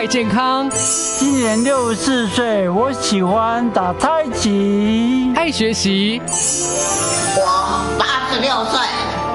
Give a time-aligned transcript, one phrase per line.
[0.00, 0.66] 爱健康，
[1.18, 6.22] 今年六十四岁，我喜欢打太极，爱学习。
[7.36, 8.80] 我八十六岁，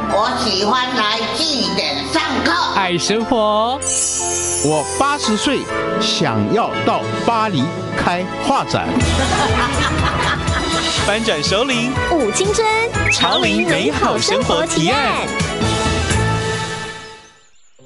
[0.09, 3.79] 我喜欢来祭点上课，爱生活。
[4.65, 5.59] 我八十岁，
[6.01, 7.63] 想要到巴黎
[7.95, 8.87] 开画展。
[11.05, 12.67] 翻转首领舞青春，
[13.11, 15.27] 潮林美好生活提案。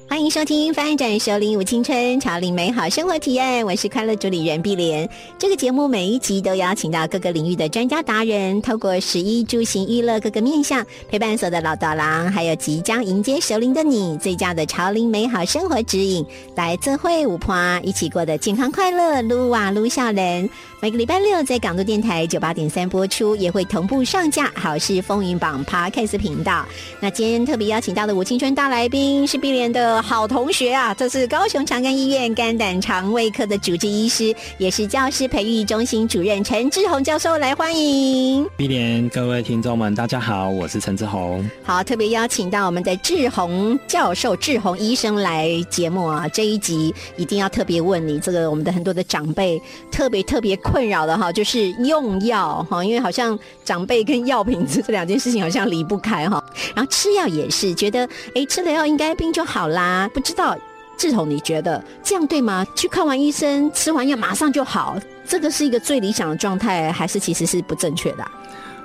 [0.09, 5.07] 欢迎收听《翻转首领舞青春潮领美好生活体验》，我是快乐主理人碧莲。
[5.37, 20.49] 这个节目每一集都邀请到各个领域的专家达人，透过食衣住行娱乐各个面向，陪伴所有的老道郎，还有即将迎接首领的你，最佳的潮领美好生活指引，来自会舞婆一起过得健康快乐，撸啊撸笑人。
[20.81, 26.65] 每个礼拜六在港都电台九八点三播出，也会同步上架好事风云榜 Podcast 频道。
[27.01, 39.09] 那今天特别邀请到的我青春大来宾是碧莲的好同学啊，这是高雄长庚医院肝胆肠胃科的主治医师，也是教师培育中心主任陈志宏教授，来欢迎碧莲。
[39.09, 41.45] 各位听众们，大家好，我是陈志宏。
[41.61, 50.57] 好，特别邀请到我们的志宏教授、志宏医生来节目啊，这一集一定要特别问你，这个我们的很多的长辈特别特别。
[50.71, 56.43] 困扰的哈，就是用药哈，因为好像长辈跟药品这两件事情好像离不开哈。
[56.75, 60.09] 然后吃药也是觉得，哎，吃了药应该病就好啦。
[60.13, 60.55] 不知道
[60.97, 62.65] 志同，你觉得这样对吗？
[62.75, 64.97] 去看完医生，吃完药马上就好，
[65.27, 68.25] 这个是一个最理想的状态，还是其实是不正确的？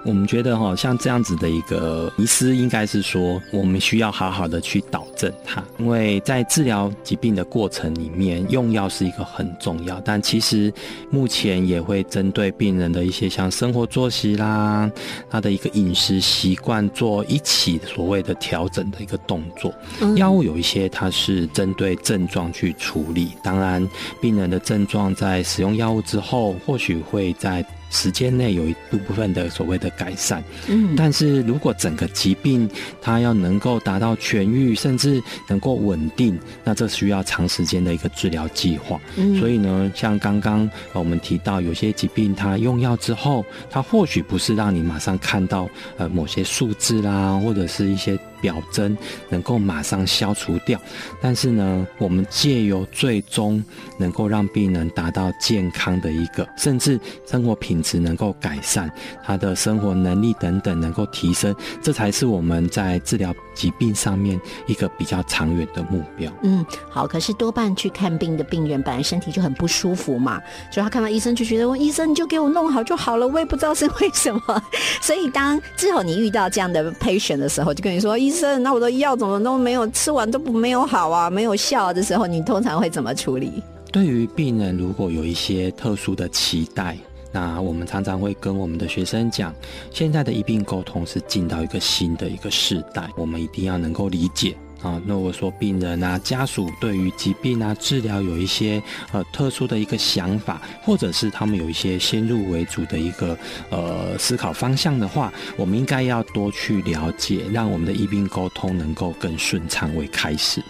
[0.05, 5.65] 我们觉得哈，像这样子的一个迷思，应该是说，我们需要好好的去导正它。
[5.79, 10.73] 因为在治疗疾病的过程里面，用药是一个很重要，但其实
[11.11, 14.91] 目前也会针对病人的一些像生活作息啦，
[15.31, 19.73] 他的一个饮食习惯做一起所谓的调整的一个动作。
[20.17, 23.89] 药物有一些它是针对症状去处理，当然
[24.21, 27.65] 病人的症状在使用药物之后，或许会在。
[27.95, 32.69] 时间内有一部分的所谓的改善，嗯，但是如果整个疾病
[33.01, 39.01] 它要能够达到痊愈，甚至能够稳定，那这需要长时间的一个治疗计划。
[39.17, 48.19] 嗯，所以呢，像刚刚我们提到，有些疾病它用药之后，它或许不是让你马上看到呃某些数字啦，或者是一些。
[48.45, 48.95] 表征
[49.31, 50.79] 能够马上消除掉，
[51.19, 53.65] 但是呢，我们借由最终
[53.99, 58.93] 能够让病人达到健康的一个，甚至生活品质能够改善，
[59.25, 66.31] 他的生活能力等等能够提升，这才是我们在治疗疾病上面一个比较长远的目标。
[66.43, 67.07] 嗯，好。
[67.07, 70.39] 可是多半去看病的病人本来身体就很不舒服嘛，
[70.71, 74.41] 所以他看到医生就觉得，医生你就给我弄好就好了，我也不知道是为什么。
[75.01, 78.35] 所以当之后你遇到这样的 patient 的时候，就跟你说医。
[78.35, 83.63] 生，那我的药怎么都没有吃完，都不没有好啊，没有效的时候，你通常会怎么处理？
[83.93, 86.99] 对于病人，如果有一些特殊的期待，
[87.35, 89.53] 那我们常常会跟我们的学生讲，
[89.91, 94.57] 现在的医病沟通是进到一个新的一个时代，我们一定要能够理解。
[94.83, 98.81] 啊，那我说病人啊，家属对于疾病啊治疗有一些
[99.13, 103.37] 呃特殊的一个想法，或者是他们有一些先入为主的一个
[103.71, 110.63] 呃思考方向的话，我们应该要多去了解，让我们的医病沟通能够更顺畅为开始。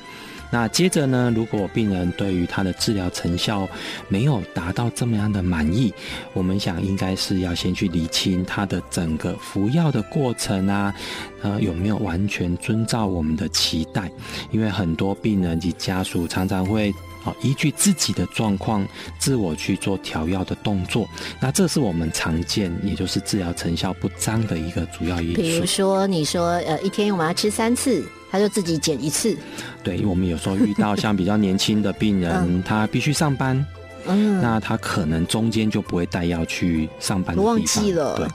[0.55, 1.33] 那接着呢？
[1.35, 3.69] 如果病人对于他的治疗成效
[4.07, 5.93] 没有达到这么样的满意，
[6.33, 10.95] 我们想应该是要先去理清他的整个服药的过程啊，
[11.43, 14.09] 呃，有没有完全遵照我们的期待？
[14.53, 16.95] 因为很多病人及家属常常会
[17.25, 18.87] 啊依据自己的状况
[19.19, 21.05] 自我去做调药的动作，
[21.41, 25.43] 那这是我们常见，也就是治疗成效不彰的一个主要因素。
[25.43, 28.07] 比如说，你说呃一天我们要吃三次。
[28.35, 29.37] 他就自己剪一次，
[29.85, 33.65] 对我们有时候遇到像比较年轻的病人，他必须上班，
[34.09, 37.55] 嗯，那他可能中间就不会带药去上班的地方。
[37.55, 38.27] 忘记了，对。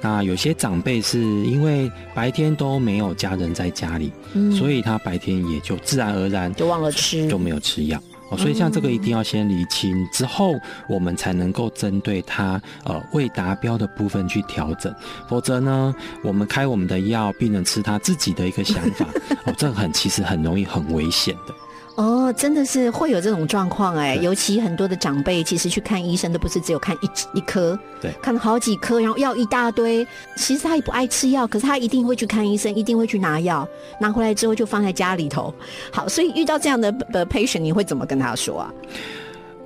[0.00, 4.10] 那有些长辈是因为白天都没有家人在家里，
[4.58, 8.02] 所以他白天也就自然而然就忘了吃，就没有吃药。
[8.36, 10.54] 所以像这个一定要先理清之后，
[10.88, 14.94] 我们才能够针对他呃未达标的部分去调整，
[15.28, 19.06] 否则呢，我们开我们的药，病人吃他自己的一个想法，
[19.46, 21.54] 哦，这很其实很容易很危险的。
[21.94, 30.06] 哦，真的是会有这种状况哎，尤其很多的长辈，其实去看医生都不是只有看一一颗，对，看好几颗，然后药一大堆。
[30.36, 33.68] 其实他也不爱吃药，可是他一定会去看医生，一定会去拿药，
[34.00, 35.52] 拿回来之后就放在家里头。
[35.92, 38.72] 好，所以遇到这样的的 patient，你会怎么跟他说啊？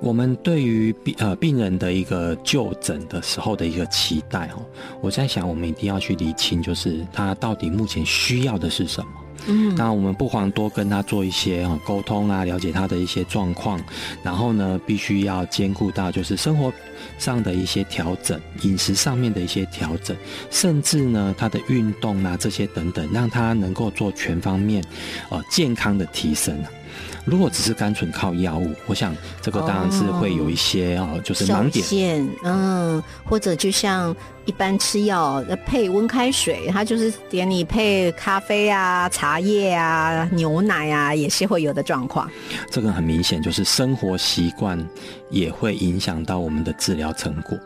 [0.01, 4.61] 我们对于病呃病人的一个就诊的时候的一个期待哦，
[5.01, 9.07] 我在想，我们一定要去理清，就是他到底目前需要的是什么。
[9.47, 13.79] 嗯，那我们不妨多跟他做一些啊沟通啊，了解他的一些状况，
[14.21, 16.71] 然后呢，必须要兼顾到就是生活
[17.17, 20.15] 上的一些调整，饮食上面的一些调整，
[20.51, 24.83] 甚至呢他的运动啊这些等等，让他能够做全方面
[25.29, 26.57] 呃健康的提升。
[27.27, 32.25] 如果只是单纯靠药物，我想这个当然是会有一些啊，就是盲点。
[32.41, 34.15] 嗯，或者就像
[34.45, 42.31] 一般吃药配温开水，它就是点你配咖啡啊、茶叶啊、牛奶啊，也是会有的状况。
[42.71, 44.81] 这个很明显就是生活习惯
[45.29, 47.59] 也会影响到我们的治疗成果。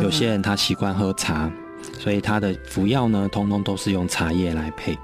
[0.00, 1.52] 有些人他习惯喝茶，
[2.00, 4.98] 所以他的服药呢，通通都是用茶叶来配。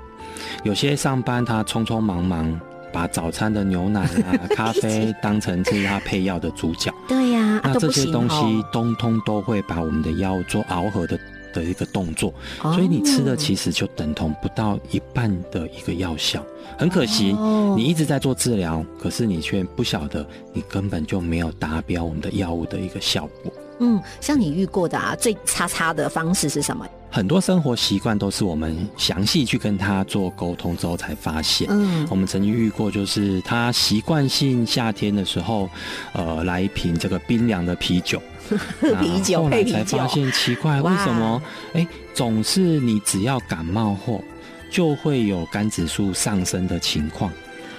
[0.64, 2.58] 有些上班他匆匆忙忙。
[2.98, 6.92] 把早餐的牛奶啊、 咖啡当成是他配药的主角。
[7.06, 11.16] 对呀，那这些东西通通都会把我们的药做熬合的
[11.54, 16.44] 的一个动作，所以你吃的其实就等同不到一半的一个药效。
[16.76, 17.36] 很可惜，
[17.76, 23.52] 你一直在做治疗，可是你却不晓得，你根本就没有达标我们的药物的一个效果。
[23.78, 26.84] 嗯，像你遇过的啊，最差差的方式是什么？
[27.10, 31.66] 很多生活习惯都是我们详细去跟他做沟通之后才发现。
[31.70, 35.69] 嗯，我们曾经遇过，就是他习惯性夏天的时候，
[36.12, 38.22] 呃，来一瓶这个冰凉的啤酒，
[39.00, 41.43] 啤酒后来才发现奇怪，为什么？
[41.72, 44.22] 哎，总是你只要感冒后，
[44.70, 47.32] 就会有肝指数上升的情况。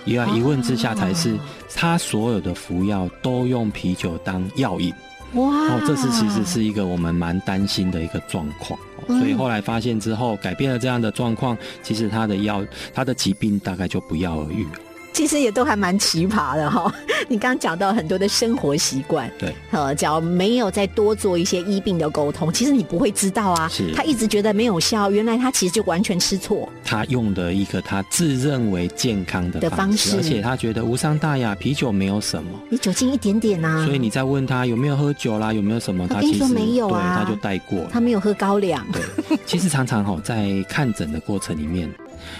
[0.06, 1.38] 一一问之下，才是
[1.76, 4.92] 他所有的服药都用啤酒当药引。
[5.34, 5.44] 哇！
[5.46, 14.72] 哦，这是其实是一个我们蛮担心的一个状况，所以后来发现之后，改变了这样的状况，其实他的药，他的疾病大概就不药而愈了。
[15.20, 16.90] 其实也都还蛮奇葩的哈，
[17.28, 23.68] 你刚刚讲到很多的生活习惯，对，呃，只要没有再多做一些医病的沟通，其实你不会知道啊。
[23.68, 26.70] 是，他一直觉得没有效，原来他其实就完全吃错。
[26.86, 33.84] 他用的一个他自认为健康的方式，而且他觉得无伤大雅，啤酒没有什么，你酒精一点点啊。
[33.86, 38.88] 所以你再问他有没有喝酒啦，有没有什么，他其实没有啊，他就带过，他没有喝高粱。
[38.94, 41.94] 对，其实常常哈在看诊的过程里面。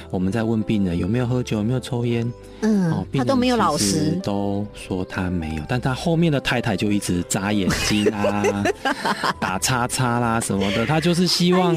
[0.10, 2.32] 我们在问病人有没有喝酒，有没有抽烟，
[2.62, 8.64] 嗯，他都没有老实，都说他没有，但他后面的太太就一直眨眼睛啊，
[9.40, 11.76] 打叉叉啦什么的，他就是希望，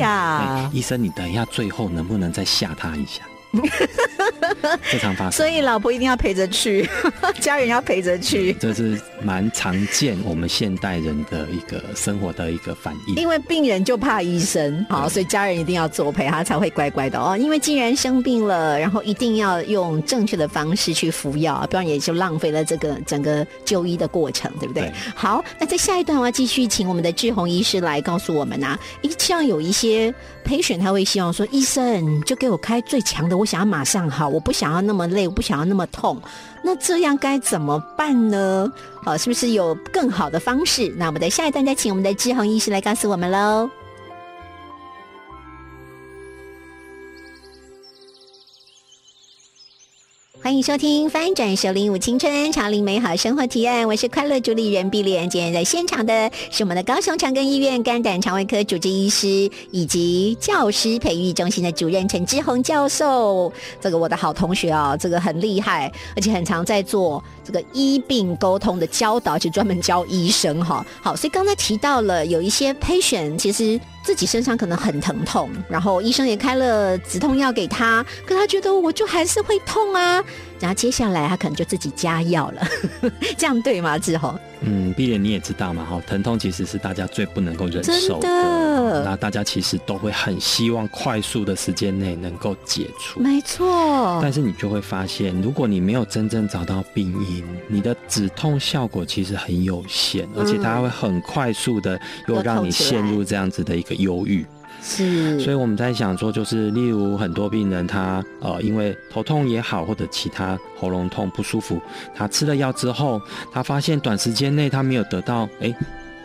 [0.72, 3.22] 医生你等一下最后能不能再吓他一下。
[4.82, 6.88] 非常发生，所以老婆一定要陪着去，
[7.40, 13.16] 家人要陪着去，这是蛮常见我们现代人的一个生活的一个反应。
[13.16, 17.36] 因为病人就怕医生，好，所以家人一定要作陪，他才会乖乖的哦。
[17.36, 24.90] 因为既然生病了，然后一定要用正确的方式去服药，不然也就浪费了这个整个就医的过程，对不对？
[25.14, 28.78] 好，那在下一段我要继续请我们的志宏医师来告诉我们啊，
[29.18, 30.12] 像有一些。
[30.44, 36.16] 陪选他会希望说：“医生就给我开最强的，我想要马上好，我不想要那么累，我不想要那么痛。
[36.62, 38.70] 那这样该怎么办呢？
[39.02, 40.94] 好，是不是有更好的方式？
[40.96, 43.68] 那我们在下一段再请我们的志恒医师来告诉我们喽。”
[50.42, 53.86] 欢迎收听翻转首领舞青春，潮领美好生活提案。
[53.86, 55.30] 我是快乐主理人碧莲。
[55.30, 63.52] 今天在现场的是我们的高雄长庚医院肝胆肠胃科主治医师，以及教师培育中心的主任陈志宏教授。
[63.80, 70.84] 这个我的好同学啊，这个很厉害，而且很常在做这个医病沟通的教导，就专门教医生哈。
[71.00, 73.80] 好，所以刚才提到了有一些 patient，其实。
[74.02, 80.22] 自己身上可能很疼痛，然后医生也开了止痛药给他，可他觉得我就还是会痛啊。
[80.62, 82.64] 然后接下来他可能就自己加药了，
[83.36, 83.98] 这样对吗？
[83.98, 84.32] 志宏？
[84.60, 89.02] 嗯，毕竟你也知道嘛，哈，疼痛其实是大家最不能够忍受的。
[89.04, 93.18] 那大家其实都会很希望快速的时间内能够解除。
[93.18, 94.20] 没错。
[94.22, 104.46] 但是你就会发现，如果你没有真正找到病因，你的止痛效果其实很有限，而且它会很快速的又让你陷入这样子的一个忧郁。
[104.82, 111.80] 是，所以我们在想说，就是例如很多病人，他呃，因为头痛也好，或者其他喉咙痛不舒服，
[112.14, 113.22] 他吃了药之后，
[113.52, 115.72] 他发现短时间内他没有得到哎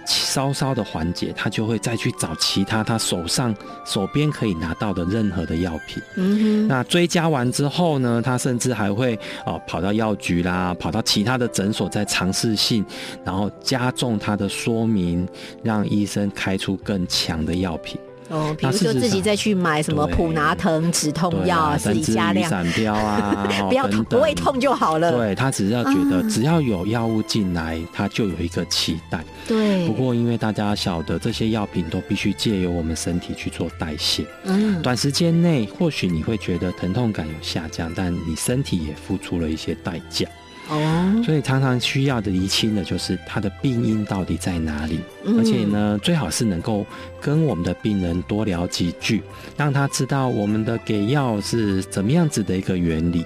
[0.08, 3.54] 稍稍的缓解，他就会再去找其他他手上
[3.86, 6.02] 手边可以拿到的任何的药品。
[6.16, 6.68] 嗯哼。
[6.68, 12.84] 那追加完之后呢，他甚至还会哦跑到药局啦，跑到其他的诊所再尝试性，
[13.24, 15.28] 然后加重他的说明，
[15.62, 18.00] 让医生开出更强的药品。
[18.30, 25.12] 哦，比如说自己再去买什么对普拿疼止痛对药，啊，自己加量，支雨伞标啊， 哦不要痛，不会痛就好了。
[25.12, 29.24] 对他只是要觉得啊只要有药物进来，他就有一个期待。
[29.48, 40.28] 对，不过因为大家晓得这些药品都必须借由我们身体去做代谢，嗯，短时间内或许你会觉得疼痛感有下降，但你身体也付出了一些代价。
[40.70, 45.38] 哦，所以常常需要的厘清的就是它的病因到底在哪里，嗯。
[45.38, 46.86] 而且呢，最好是能够
[47.22, 49.24] 跟我们的病人多聊几句，
[49.56, 53.26] 让他知道我们的给药是怎么样子的一个原理。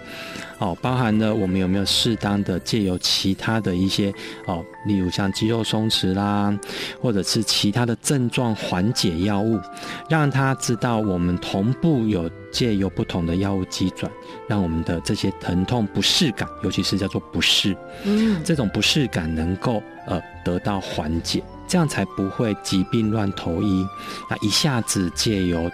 [0.62, 4.14] 哦，包含了我们有没有适当的借由其他的一些
[4.46, 6.56] 哦，例如像肌肉松弛啦，
[7.02, 9.60] 或者是其他的症状缓解药物，
[10.08, 14.12] 让他知道我们同步有借由不同的药物机转，
[14.48, 23.84] 让我们的这些疼痛不适感，尤其是叫做不适，嗯，这种不适感能够呃得到缓解，这样才不会疾病乱投医，
[24.30, 25.72] 那一下子借由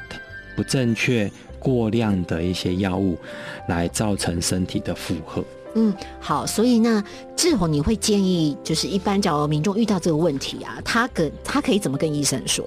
[0.56, 1.30] 不正确、
[1.68, 3.18] 过量的一些药物
[3.68, 5.44] 来造成身体的负荷。
[5.76, 7.04] 嗯，好，所以那
[7.36, 12.66] 志宏，你会建议就是一般假如民众遇到这个问题啊，他跟他可以怎么跟医生说？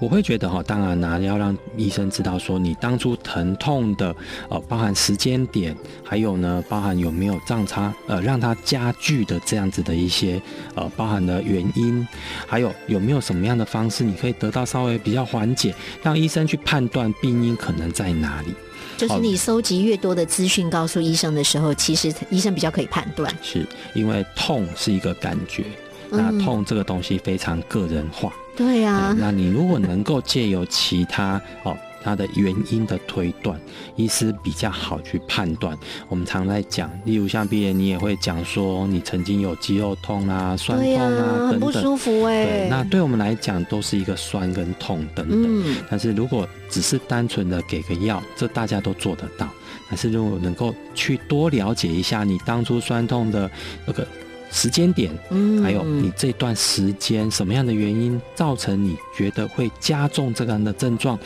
[0.00, 4.14] 我会觉得哈，当然啦、要让医生知道说你当初疼痛的
[4.48, 10.40] 呃，包含时间点，还有呢，包含有没有让它呃让它加剧的这样子的一些
[10.74, 12.06] 呃，包含的原因，
[12.46, 18.54] 还有有没有什么样的方式你可以得到稍微比较缓解，让医生去判断病因可能在哪里。
[18.96, 23.34] 就是你收集越多的资讯告诉医生的时候，其实医生比较可以判断。
[23.42, 25.64] 是因为痛是一个感觉，
[26.10, 28.32] 那嗯痛这个东西非常个人化。
[28.56, 31.76] 对啊对，那你如果能够借由其他哦。
[32.02, 33.60] 它的原因的推断，
[33.94, 35.76] 医师比较好去判断。
[36.08, 41.72] 我们常在讲，例如像毕业，你也会讲说，你曾经有肌肉痛啊、酸、痛啊等等。
[41.74, 45.44] 舒服哎、对，那对我们来讲都是一个酸跟痛等等。
[45.46, 49.46] 嗯，但是如果只是单纯的给个药，这大家都做得到。
[49.90, 53.50] 但是如果能够去多了解一下你当初酸痛的
[53.84, 54.08] 那个
[54.52, 61.18] 时间点，嗯还有你这段时间什么样的原因造成你觉得会加重这个样的症状，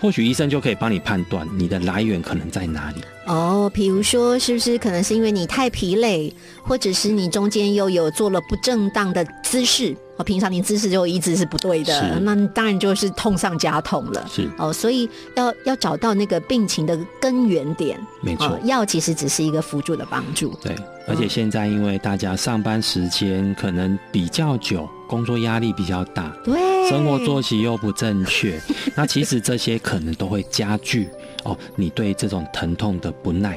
[0.00, 3.02] 或许医生就可以帮你判断你的来源可能在哪里。
[3.26, 6.32] 哦，比如说是不是可能是因为你太疲累，
[6.62, 9.94] 或者是你中间又有做了不正当的姿势？
[10.18, 14.26] 哦，平常你姿势就一直是不对的，那当然就是痛上加痛了。
[14.28, 17.98] 是哦，所以要要找到那个病情的根源点。
[18.20, 20.52] 没错哦，药其实只是一个辅助的帮助。
[20.60, 20.74] 对，
[21.06, 26.58] 而且现在因为大家上班时间可能比较久，工作压力比较大，对，
[26.90, 28.60] 生活作息又不正确，
[28.96, 31.08] 那其实这些可能都会加剧
[31.44, 33.56] 哦，你对这种疼痛的不耐。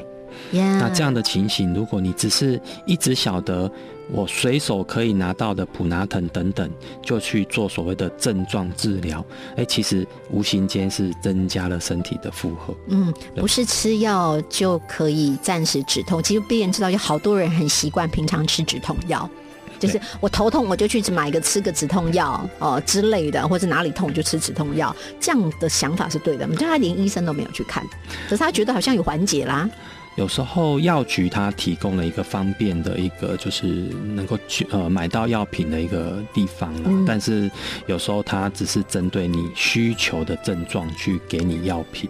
[0.52, 3.70] 呀那这样的情形，如果你只是一直晓得
[4.12, 6.70] 我随手可以拿到的普拿疼等等，
[7.02, 9.24] 就去做所谓的症状治疗，
[9.56, 12.74] 哎，其实无形间是增加了身体的负荷。
[12.88, 16.22] 嗯，不是吃药就可以暂时止痛。
[16.22, 19.28] 其实病人知道，有好多人很习惯平常吃止痛药，
[19.80, 26.46] 就是我头痛我就去买个吃个止痛药哦、之类的，或者哪里痛我就吃止痛药，这样的想法是对的。
[26.48, 27.82] 就他连医生都没有去看，
[28.28, 29.66] 可是他觉得好像有缓解啦。
[30.16, 33.66] 有时候药局它提供了一个方便的一个，就是
[34.14, 36.82] 能够去呃买到药品的一个地方啦。
[36.86, 37.50] 嗯但是
[37.86, 42.08] 有时候它只是针对你需求的症状去给你药品。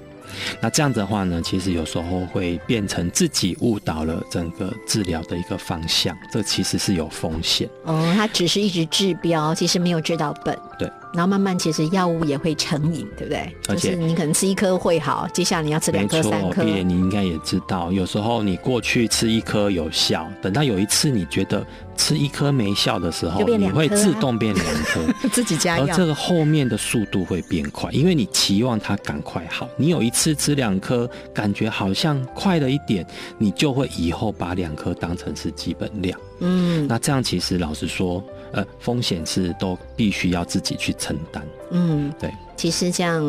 [0.60, 7.68] 那这样子的话呢，其实有时候会变成自己误导了整个治疗的一个方向，这其实是有风险。
[7.84, 10.58] 哦，它只是一直治标，其实没有治到本。
[10.78, 10.90] 对。
[11.14, 13.54] 然后慢慢，其实药物也会成瘾，对不对？
[13.68, 16.62] 而且就是你可能吃一颗会好，接下来你要吃两颗、三，颗。
[16.62, 21.66] 你应该也知道，有时候你过去吃一颗有效，等到有一次你觉得
[21.96, 25.00] 吃一颗没效的时候，你会自动变两颗。
[25.32, 26.02] 自己加药而这。
[26.02, 29.68] 个后面的速度会变快，因为你期望它赶快好。
[29.76, 33.06] 你有一次吃两颗，感觉好像快了一点，
[33.38, 36.18] 你就会以后把两颗当成是基本量。
[36.44, 38.22] 嗯那这样其实老实说，
[38.52, 41.46] 呃，风险是都必须要自己去承担。
[41.70, 42.32] 嗯，对。
[42.54, 43.20] 其实这样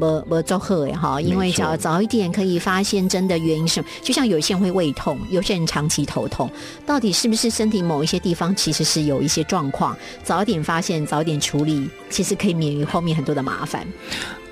[0.00, 6.50] 不不做好也哈，因为没错只要早一点可以发现真的原因是什么，就像有些人会胃痛，有些人长期头痛，
[6.84, 13.86] 到底是不是身体某一些地方其实是有一些状况，早一点发现，早一点处理，其实可以免于后面很多的麻烦。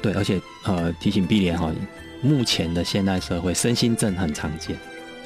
[0.01, 1.73] 对，而且呃，提醒碧莲哈，
[2.23, 4.79] 目前的现代社会身心症很常见，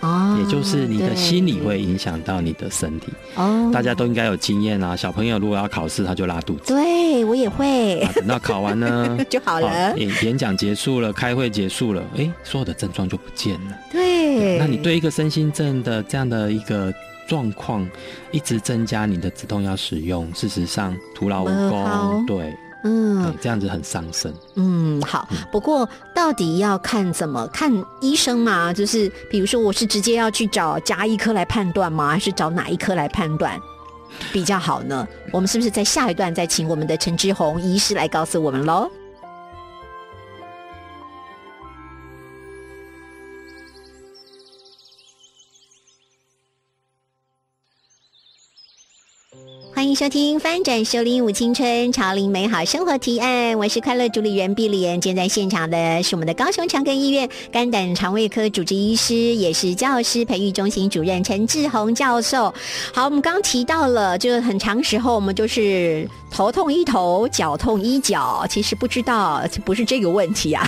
[0.02, 3.06] 哦，也就是你的心理会影响到你的身体。
[3.36, 6.74] 哦，大家都应该有经验啊，小朋友如果要考试，他就拉肚子。
[6.74, 9.96] 对我也会啊，等到考完呢 就好了。
[9.96, 13.78] 演演讲结束了，开会结束了，哎，所有的症状就不见了。
[13.90, 16.92] 对，那你对一个身心症的这样的一个
[17.28, 17.88] 状况，
[18.32, 22.26] 一直增加你的止痛药使用，事实上徒劳无功。
[22.26, 22.52] 对，
[22.84, 24.32] 嗯，这样子很伤身。
[24.56, 25.28] 嗯，好。
[25.50, 28.72] 不过到底要看怎么看医生嘛？
[28.72, 32.10] 就是比如说，我是直接要去找加医科来判断吗？
[32.10, 33.60] 还是找哪一科来判断
[34.32, 35.06] 比较好呢？
[35.32, 38.90] 我们是不是在下一段再请我们的陈志宏医师来告诉我们喽？
[49.82, 55.00] 欢迎收听《翻转收林舞青春潮林美好生活提案》，我是快乐主理人碧莲。
[55.00, 62.54] 今天在现场的是我们的高雄长庚医院肝胆肠胃科主治医师，也是教师培育中心主任陈志宏教授。
[62.94, 70.64] 好，我们刚提到了，就是很长时候我们就是头痛医头，脚痛医脚，其实不知道不是这个问题啊。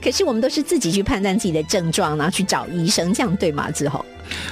[0.00, 3.68] 可是我们都是自己去判断自己的症状，然后去找医生，这样对吗？
[3.72, 4.00] 志宏？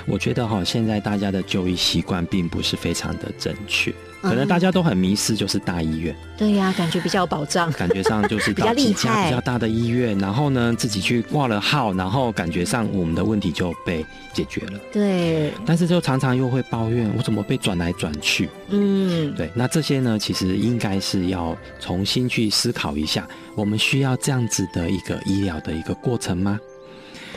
[0.07, 6.15] 我觉得哈，现在大家的就医习惯并不是非常的正确，可能大家都很迷失，就是大医院。
[6.37, 7.71] 对呀、感觉比较有保障。
[7.73, 14.81] 感觉上就是 比较到几家比较大的医院，然后呢自己去挂了号，然后感觉上我们的问题就被解决了。
[14.93, 18.49] 对，但是就常常又会抱怨，我怎么被转来转去？
[18.71, 26.59] 嗯，对，那这些呢，其实应该是要重新去思考一下，我们需要这样子的一个医疗的一个过程吗？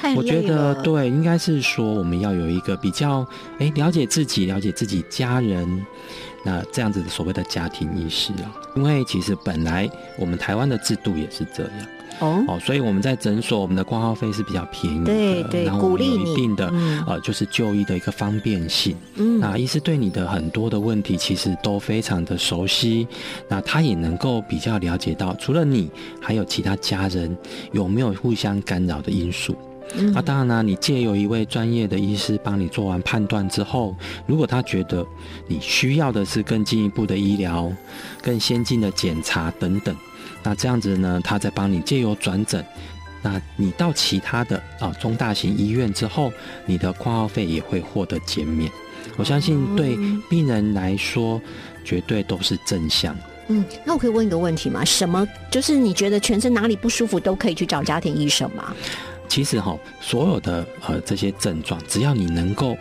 [0.06, 0.42] 太我觉。
[0.42, 3.26] 得对，应该是说我们要有一个比较，
[3.58, 5.86] 哎，了解自己，了解自己家人，
[6.44, 8.54] 那这样子的所谓的家庭意识啊。
[8.76, 11.72] 因为其实本来我们台湾的制度也是这样
[12.20, 18.96] 哦，哦，所以我们在诊所我们的挂号费是比较便宜的，对对然后我们有鼓励一定的、嗯呃，就是就医的一个方便性。
[19.16, 23.08] 嗯那医师对你的很多的问题其实都非常的熟悉，
[23.48, 25.90] 那他也能够比较了解到，除了你，
[26.22, 27.36] 还有其他家人
[27.72, 29.56] 有没有互相干扰的因素。
[29.94, 35.06] 嗯那当然呢，你借由一位专业的医师帮你做完判断之后，如果他觉得
[35.48, 37.72] 你需要的是更进一步的医疗、
[38.22, 39.96] 更先进的检查等等，
[40.44, 42.66] 那这样子呢，他再帮你借由转诊。
[43.22, 46.32] 那你到其他的啊中大型医院之后，
[46.66, 48.72] 你的挂号费也会获得减免。
[49.18, 49.98] 我相信对
[50.30, 51.42] 病人来说，
[51.84, 53.16] 绝对都是正向。
[53.48, 54.84] 嗯，那我可以问一个问题吗？
[54.84, 58.76] 什么就是你觉得全身哪里不舒服都可以去找家庭医生吗？
[59.36, 62.78] 其实哈，所有的呃这些症状，只要你能够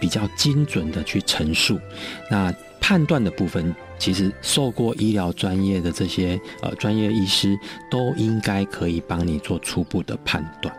[0.00, 1.78] 比较精准的去陈述，
[2.30, 2.50] 那
[2.80, 7.54] 判断的部分，其实受过医疗专业的这些呃专业医师
[7.90, 10.74] 都应该可以帮你做初步的判断。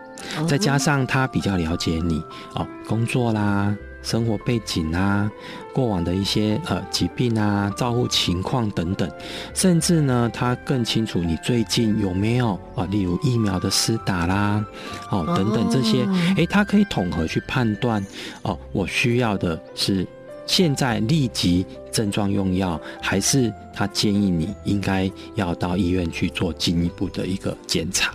[0.48, 2.20] 再加上他比较了解你
[2.56, 5.30] 哦，工作啦、生活背景啊、
[5.72, 9.10] 过往的一些呃疾病啊、照护情况等等，
[9.54, 14.64] 甚至呢，他更清楚你最近有没有啊，例如疫苗的施打啦，
[15.10, 18.04] 哦等等这些，诶，他可以统合去判断
[18.42, 20.06] 哦，我需要的是
[20.46, 28.14] 现在立即症状用药，还是他建议你应该要到医院去做进一步的一个检查。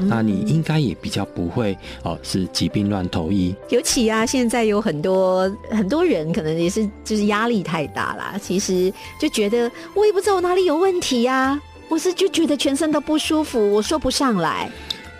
[0.00, 3.54] 那你应该也比较不会哦，是疾病乱投医。
[3.70, 14.70] 尤其啊，现在有很多很多人可能也是就是压力太大啦，其实就觉得我也不知道我哪里有问题呀、我是就觉得全身都不舒服，我说不上来。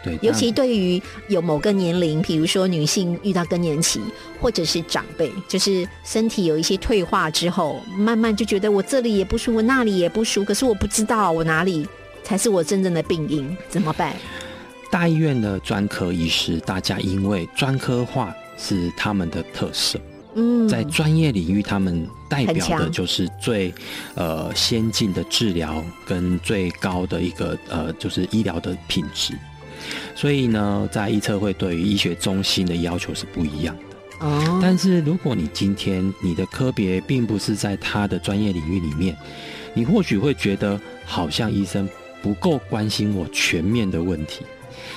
[0.03, 4.03] 对，尤其对于有某个年龄，比如说女性遇到更年期，
[4.39, 11.89] 或者是长辈，就是身体有一些退化之后，慢慢就觉得我这里也不舒服，那里也不舒服，可是我不知道我哪里
[12.23, 14.15] 才是我真正的病因，怎么办？
[14.95, 19.99] 大医院的专科医师，大家因为专科化是他们的特色，
[20.37, 23.75] 嗯，在专业领域，他们代表的就是最
[24.15, 29.35] 呃先进的治疗跟最高的一个呃就是医疗的品质。
[30.15, 34.25] 所以呢，在医测会对于医学中心的要求是不一样的。
[34.25, 39.17] 哦，但是如果你今天你的科别并不是在他的专业领域里面，
[39.75, 41.89] 你或许会觉得好像医生
[42.23, 44.45] 不够关心我全面的问题。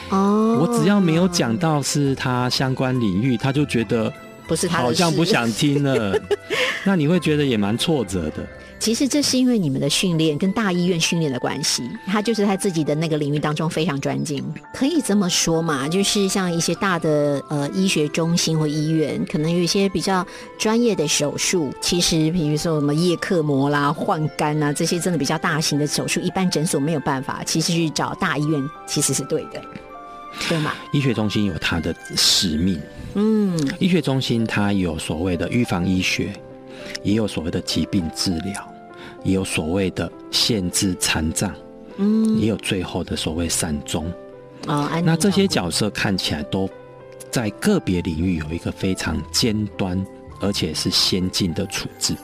[0.09, 4.11] 哦，我只要没有讲到是他相关领域，他就觉得
[4.47, 6.19] 不是他的好像不想听了，
[6.85, 8.45] 那你会觉得也蛮挫折的。
[8.79, 15.87] 其实这是因为你们的训练跟大医院训练的关系，他就是在自己的那个领域当中非常专精，可以这么说嘛？
[15.87, 20.25] 就是像一些大的呃医学中心或医院，可能有一些比较
[20.57, 29.61] 专业的手术，其实比如说什么叶克膜啦、换肝啊这些真的比较大型的手术，一般诊所没有办法，其实去找大医院其实是对的，
[30.47, 30.73] 对吗？
[30.93, 32.79] 医学中心有它的使命，
[33.15, 36.31] 嗯，医学中心它有所谓的预防医学，
[37.03, 38.75] 也有所谓的疾病治疗，
[39.23, 41.53] 也有所谓的限制残障，
[41.97, 44.11] 嗯，也有最后的所谓善终。
[44.67, 46.69] 哦，那这些角色看起来都
[47.31, 50.05] 在个别领域有一个非常尖端
[50.41, 52.15] 而且是先进的处置，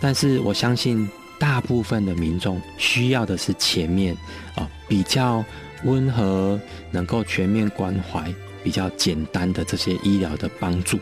[0.00, 4.16] 但是我相信大部分的民众需要的是前面
[4.54, 5.44] 啊比较
[5.84, 6.58] 温和，
[6.90, 8.32] 能够全面关怀。
[8.62, 10.98] 比较简单的这些医疗的帮助，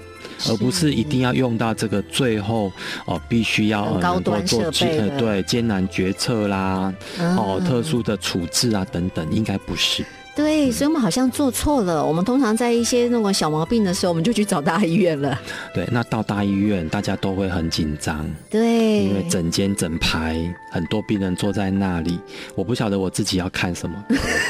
[0.47, 2.71] 而不是一定要用到这个最后
[3.07, 10.05] 哦，必须要高端设备对艰难决策啦，哦，特殊的处置啊等等，应该不是。
[10.37, 12.05] 对，所以我们好像做错了。
[12.05, 15.37] 我们通常在一些那种小毛病的时候，我们就去找大医院了。
[15.75, 18.25] 对，那到大医院，大家都会很紧张。
[18.49, 20.39] 对，因为整间整排
[20.71, 22.21] 很多病人坐在那里，
[22.55, 24.05] 我不晓得我自己要看什么。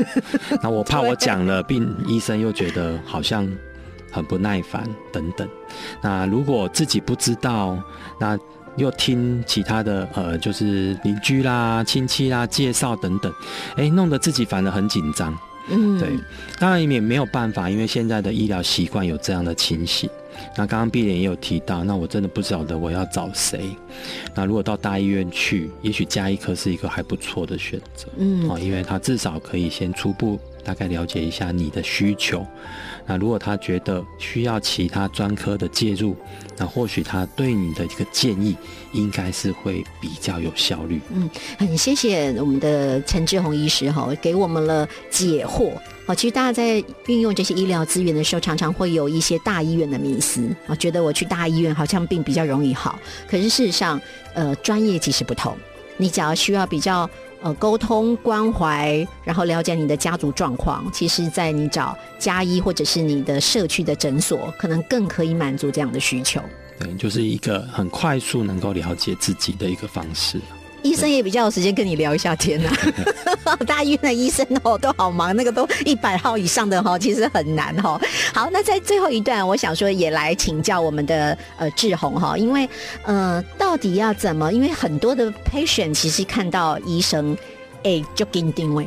[0.62, 3.50] 那我怕我讲了，病医生又觉得好像
[4.10, 5.48] 很不耐烦等等。
[6.02, 7.78] 那如果自己不知道，
[8.18, 8.38] 那
[8.76, 13.32] 又听其他的呃，就是邻居啦、亲戚啦介绍等等，
[13.76, 15.36] 哎，弄得自己反而很紧张。
[15.70, 16.08] 嗯，对，
[16.58, 20.08] 当然也没有办法，因为现在的医疗习惯有这样的情形。
[20.56, 23.76] 那刚刚碧莲也有提到，那我真的不晓得我要找谁。
[24.34, 28.08] 那如果到大医院去，也许加医科是一个还不错的选择。
[28.16, 32.46] 嗯，啊，因为他至少可以先初步大概了解一下你的需求。
[33.06, 36.14] 那如果他觉得需要其他专科的介入，
[36.58, 38.54] 那或许他对你的一个建议
[38.92, 41.00] 应该是会比较有效率。
[41.10, 45.72] 嗯，很谢谢我们的陈志宏医师哈，给我们了解惑。
[46.04, 52.98] 哦，其实大家在运用这些医疗资源的时候，常常会有一些大医院的迷思啊，觉得我去大医院好像病比较容易好。
[53.26, 53.98] 可是事实上，
[54.34, 55.56] 呃，专业其实不同。
[55.96, 57.08] 你只要需要比较。
[57.40, 60.84] 呃，沟通关怀，然后了解你的家族状况。
[60.92, 66.40] 其实，在你找家医或者是你的社区的诊所，可能更可以满足这样的需求。
[66.80, 70.40] 对，就是一个很快速能够了解自己的一个方式。
[70.82, 72.70] 医生也比较有时间跟你聊一下天呐，
[73.66, 78.00] 大医院的医生哦都好忙，那个都一百号以上的哈，其实很难哈。
[78.32, 82.68] 好，那在最后一段，我想说也来请教我们的呃志宏哈，因为
[83.02, 84.52] 呃到底要怎么？
[84.52, 87.36] 因为很多的 patient 其实看到医生，
[87.82, 88.86] 哎就给你定位。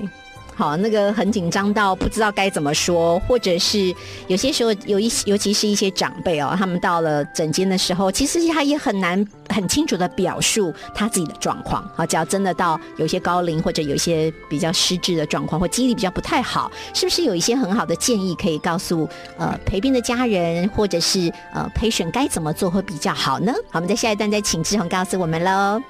[0.61, 3.91] 好，那个很紧张到不知道该怎么说，或者是
[4.27, 11.83] 有些时候有一尤其是一些长辈哦，他们到了诊间的时候，其实他也很难很清楚的表述他自己的状况。
[11.95, 23.51] 好，只要真的到有些高龄或者有一些比较失智的状况，或记忆力比较不太好，是不是有一些很好的建议可以告诉呃陪病的家人，或者是呃陪审该怎么做会比较好呢？
[23.71, 25.81] 好，我们在下一段再请志宏告诉我们喽。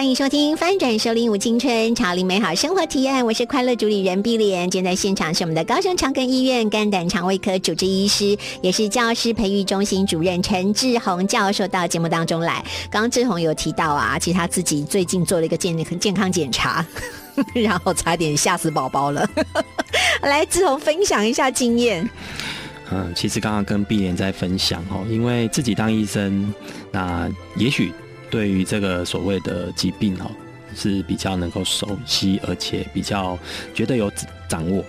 [0.00, 4.62] 欢迎收听翻转收林舞青春潮林美好生活体验，我是快乐主理人碧莲。
[4.70, 12.64] 今天在现场是我们的高雄长庚医院肝胆肠胃科主治医师，也是教师培育中心主任陈志宏教授到节目当中来。
[12.90, 16.82] 刚刚志宏有提到啊，其实他自己最近做了一个健健康检查，
[17.52, 19.28] 然后差点吓死宝宝了。
[20.22, 22.08] 来，志宏分享一下经验。
[22.90, 26.54] 嗯，其实刚刚跟碧莲在分享哦，因为自己当医生，
[26.90, 27.92] 那也许。
[28.30, 30.30] 对于这个所谓的疾病哦，
[30.74, 33.38] 是比较能够熟悉，而且比较
[33.74, 34.10] 觉得有
[34.48, 34.84] 掌握。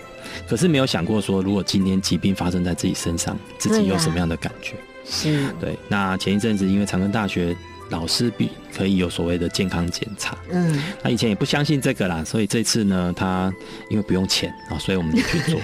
[0.48, 4.74] 可是没有想过说，如果今天疾病发生在自己身上，自己有什么样的感觉？
[5.04, 5.76] 是对。
[5.88, 7.54] 那前一阵子因为长庚大学
[7.90, 13.52] 老师比可以有所谓的健康检查，嗯，他以前也不相信这个啦，所以这次呢，他
[13.90, 15.60] 因为不用钱啊，所以我们就去做。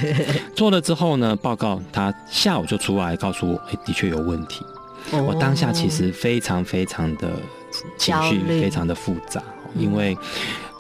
[0.54, 4.66] 做了之后呢，报告他下午就出来告诉我，哎，的确有问题。
[5.12, 7.30] 我当下其实非常非常的。
[7.96, 9.42] 情绪非常的复杂，
[9.76, 10.16] 因为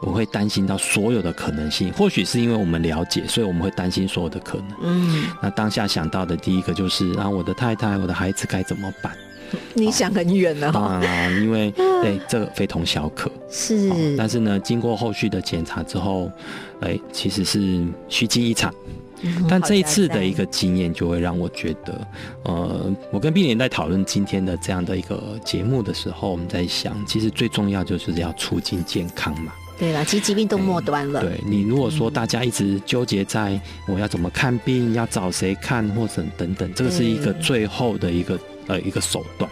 [0.00, 1.92] 我会担心到所有的可能性。
[1.92, 4.68] 或许是因为我们了解，所以我们会担心所有的可能。
[4.82, 9.12] 嗯，那当下想到的第一个就是，啊，我的太太、我的孩子该怎么办？
[9.72, 11.00] 你想很远了哈，
[11.40, 13.30] 因为对 这个非同小可。
[13.50, 16.30] 是，但是呢，经过后续的检查之后，
[16.80, 18.72] 哎，其实是虚惊一场。
[19.48, 22.08] 但这一次的一个经验，就会让我觉得，
[22.44, 29.52] 呃，我跟碧莲在讨论今天的这样的一个节目的时候，我们在想，其实最重要就是要促进健康嘛。
[29.78, 31.20] 对了，其实疾病都末端了。
[31.20, 38.38] 对你如果说大家一直纠结在我要怎么看病，要找谁看，或者等等，这个是一个最后的一个。
[38.68, 39.50] 呃，一个手段。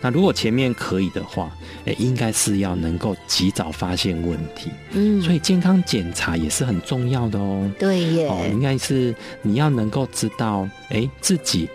[0.00, 1.50] 那如果前面可以的话，
[1.84, 4.70] 哎，应该是要能够及早发现问题。
[4.92, 7.70] 嗯，所以健康检查也是很重要的哦。
[7.78, 8.26] 对耶。
[8.26, 11.68] 哦，应该是你要能够知道，哎，自己，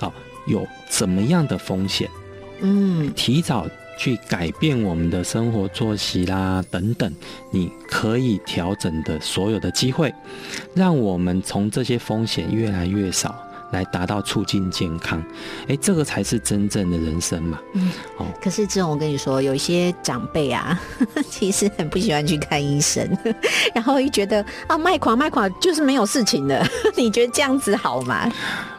[0.00, 0.12] 哦
[0.46, 2.08] 有怎么样的风险。
[2.60, 3.66] 嗯，提早
[3.98, 7.12] 去改变我们的生活作息啦，等等，
[7.50, 10.12] 你可以调整的所有的机会，
[10.74, 13.34] 让我们从这些风险越来越少。
[13.76, 15.22] 来达到促进健康。
[15.68, 17.60] 哎，这个才是真正的人生嘛。
[17.74, 18.26] 嗯，哦。
[18.42, 20.80] 可是这种我跟你说，有一些长辈啊，
[21.28, 23.06] 其实很不喜欢去看医生，
[23.74, 26.66] 然后又觉得啊，卖垮卖垮就是没有事情的。
[26.96, 28.32] 你觉得这样子好吗？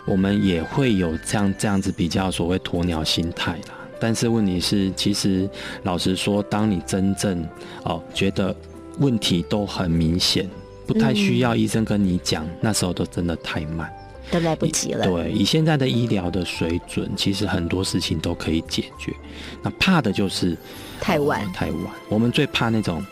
[0.05, 3.75] 我们也会有这样这样子比较所谓鸵鸟心态啦。
[3.99, 5.49] 但是问题是，其实
[5.83, 7.43] 老实说，当你真正
[7.83, 8.55] 哦觉得
[8.99, 10.49] 问题都很明显，
[10.85, 13.91] 不太需要医生跟你讲，那时候都真的太慢，
[14.31, 15.05] 都来不及了。
[15.05, 19.13] 对，以现在的医疗的水准，其实很多事情都可以解决。
[19.61, 20.57] 那怕的就是
[20.99, 21.83] 太晚，太晚。
[22.09, 23.05] 我们最怕那种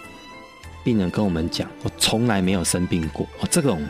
[0.84, 3.25] 病人跟我们讲，我从来没有生病过。
[3.39, 3.82] 哦，这种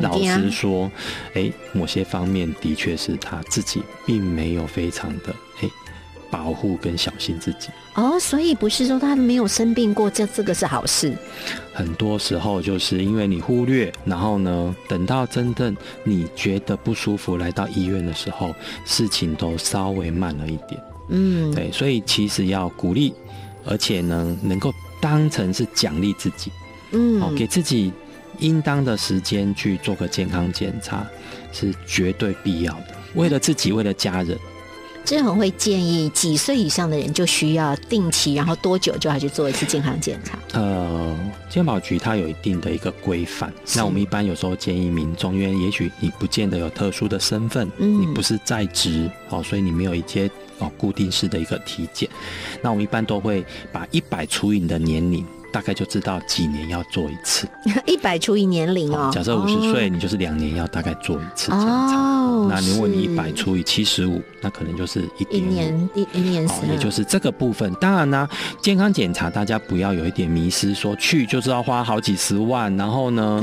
[0.00, 0.90] 老实说，
[1.34, 5.68] 哎，某些方面的确是他自己并没有非常的哎。
[6.30, 11.12] 保护跟小心自己哦，所以不是说他没有生病过，这这个是好事。
[11.72, 20.80] 很多时候就是因为你忽略，然后呢，等到真正你觉得不舒服来到医院的时候，事情都稍微慢了一点。
[21.08, 23.14] 嗯，对，所以其实要鼓励，
[23.64, 26.52] 而且呢，能够当成是奖励自己，
[26.92, 27.92] 嗯，给自己
[28.38, 31.06] 应当的时间去做个健康检查，
[31.52, 32.94] 是绝对必要的。
[33.14, 34.38] 为了自己，为了家人。
[35.08, 40.38] 志恒会建议几岁以上的人就需要定期，然后多久就要去做一次健康检查？
[40.52, 41.18] 呃，
[41.48, 43.50] 健保局它有一定的一个规范。
[43.74, 52.06] 那我们一般有时候建议民众，因为也许你不见得有特殊的身份，你不是在职哦，所以你没有一些哦固定式的一个体检。
[52.60, 53.42] 那我们一般都会
[53.72, 55.24] 把一百除以你的年龄。
[55.52, 57.48] 大概就知道几年要做一次，
[57.86, 59.10] 一百除以年龄哦。
[59.12, 62.18] 假设五十岁，你就是两年要大概做一次检查。
[62.48, 67.72] 那如果你一百除以七十五，那可能就是一一年一一年也就是这个部分。
[67.80, 68.28] 当然呢，
[68.60, 73.40] 健康检查大家不要有一点迷失，说去就是要花好几十万，然后呢，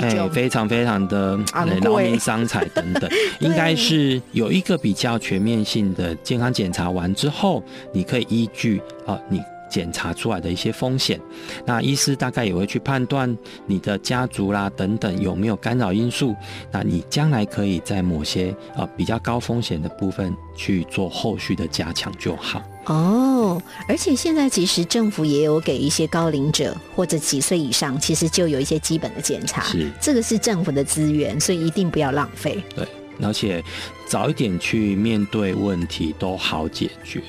[0.00, 1.38] 哎，非常非常的
[1.82, 3.10] 劳民伤财等等。
[3.40, 9.40] 应该是有一个比较全面性的健康检查完之后，你可以依据啊你。
[9.68, 11.20] 检查出来的一些风险，
[11.64, 16.34] 那医师大概也会去判断你的家族啦等等有没有干扰因素，
[16.70, 22.62] 那你将来可以在某些呃比较高风险的部分去做后续的加强就好。
[22.86, 32.62] 哦，而且现在其实政府也有给一些高龄者或者几岁以上，其实就有一些基本的检查，是这个是政府的资源，所以一定不要浪费。
[32.76, 32.86] 对，
[33.20, 33.60] 而且
[34.06, 37.20] 早一点去面对问题都好解决。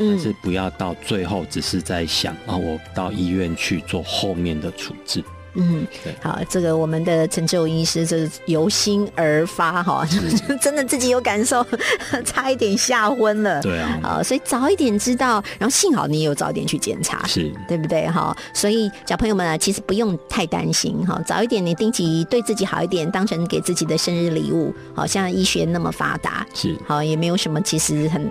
[0.00, 5.22] 但是不要到最后只是在想啊，我到医院去做后面的处置。
[5.54, 10.06] 嗯，对，好，这个我们的陈志勇医师这是由心而发哈，
[10.62, 11.66] 真的自己有感受，
[12.24, 13.60] 差一点吓昏了。
[13.60, 18.08] 对啊，好，所以早一点知道，然后幸好你有早点去检查，是对不对？
[18.08, 24.72] 哈，所以小朋友们啊，其实不用太担心哈，早一点你定期对自己好一点，当成给自己的生日礼物。
[24.94, 28.30] 好像医学那么发达，是好也没有什么，其实很。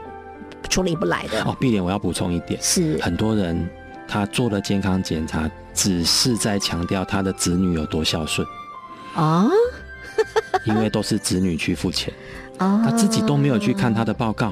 [0.68, 1.44] 处理不来的。
[1.44, 2.98] 哦，碧莲，我要补充一点，是。
[3.02, 3.70] 很多人
[4.08, 8.48] 他做了健康检查，只是在强调他的子女有多孝顺。
[9.16, 9.48] 啊，
[10.66, 12.14] 因为都是子女去付钱。
[12.58, 14.48] 啊，他自己都没有去看他的报告。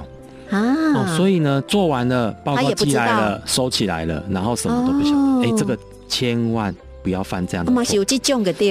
[0.49, 0.63] 啊，
[0.95, 7.75] 哦所以呢，做完了报告寄来了，收起来了，然后什么都不晓得，哎，这个千万不要犯这样的错，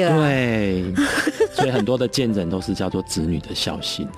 [0.09, 0.85] 对，
[1.53, 4.09] 所以很多的见证都是叫做子女的孝心。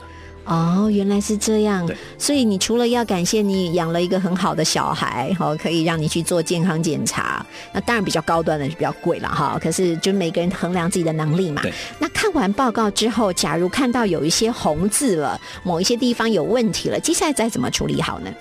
[0.49, 1.87] 哦，原来是这样。
[2.17, 9.59] 所以你除了要感谢你养了一个很好的小孩，好可以让你去做健康检查，那当然比较高端的就比较贵了哈。
[9.61, 11.61] 可是就每个人衡量自己的能力嘛。
[11.99, 18.33] 那看完报告之后，假如看到有一些红字了，某一些地方有问题了，接下来再怎么处理好呢？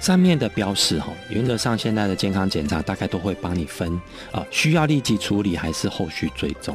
[0.00, 4.00] 上面的标示哈，原则上现在的健康检查大概都会帮你分
[4.32, 6.74] 啊，需要立即处理还是后续追踪。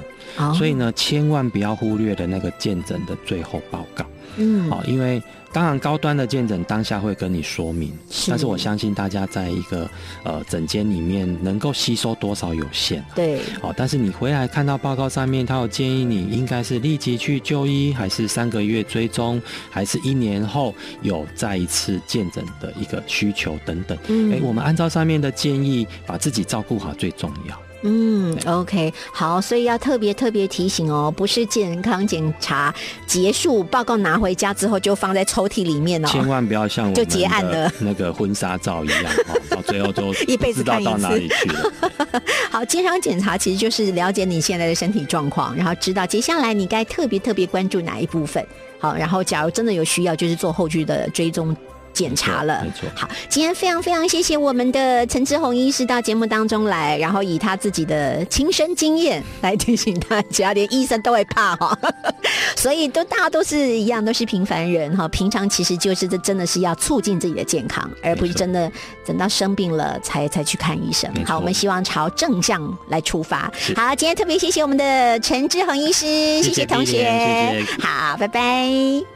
[0.54, 4.06] 所以呢，千万不要忽略了那个见诊的最后报告。
[4.38, 5.22] 嗯，好，因为
[5.52, 7.92] 当然高端的见诊当下会跟你说明，
[8.28, 9.90] 但是我相信大家在一个
[10.24, 27.65] 呃诊间里面能够吸收多少有限，对，好，但是你回来看到报告上面，他有建议你应该是立即去就医，还是三个月追踪，还是一年后有再一次见诊的一个需求等等，嗯，哎，我们按照上面的建议，把自己照顾好最重要。
[27.88, 32.74] 嗯，OK，好，所以要特别特别提醒哦，不是健康检查
[33.06, 41.72] 结束，报告拿回家之后就放在抽屉里面哦，千万不要像就结案了那个婚纱照一样哦，到 最后就一辈子看到哪里去了。
[42.50, 48.44] 好，健康检查其实就是了解你现在的身体状况，然后知道接下来你该特别特别关注哪一部分。
[48.80, 51.56] 好，然后假如真的有需要，就是做后续的追踪。
[51.96, 52.62] 检查了。
[52.64, 52.88] 没错。
[52.94, 61.78] 好，今天非常非常谢谢我们的陈志宏医师到节目当中来，然后以他自己的亲身经验来提醒大家，连医生都会怕哈，
[62.56, 65.08] 所以都大家都是一样，都是平凡人哈。
[65.08, 68.70] 平常其实就是这真的是要促进自己的健康，而不是真的
[69.06, 71.10] 等到生病了才才去看医生。
[71.26, 73.52] 好，我们希望朝正向来出发。
[73.76, 76.06] 好，今天特别谢谢我们的陈志宏医师，
[76.44, 79.15] 谢谢同学，好，拜拜。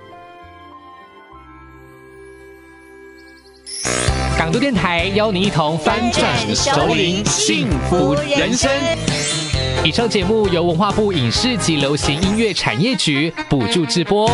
[4.38, 8.70] 港都电台邀您一同翻转首领幸福人生。
[9.84, 14.30] 以上节目由文化部影视及流行音乐产业局补助直播。